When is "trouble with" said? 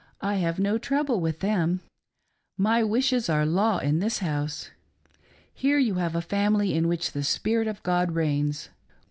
0.79-1.41